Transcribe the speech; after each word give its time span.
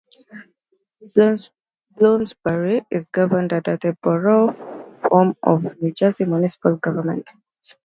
Bloomsbury 1.95 2.81
is 2.89 3.09
governed 3.09 3.53
under 3.53 3.77
the 3.77 3.95
Borough 4.01 4.51
form 5.07 5.35
of 5.43 5.79
New 5.79 5.91
Jersey 5.93 6.25
municipal 6.25 6.75
government. 6.77 7.29